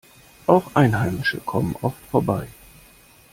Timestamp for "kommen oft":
1.41-2.03